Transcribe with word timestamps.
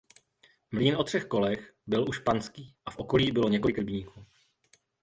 Mlýn 0.71 0.95
o 0.97 1.03
třech 1.03 1.25
kolech 1.25 1.73
byl 1.87 2.09
už 2.09 2.19
panský 2.19 2.75
a 2.85 2.91
v 2.91 2.97
okolí 2.97 3.31
bylo 3.31 3.49
několik 3.49 3.77
rybníků. 3.77 4.25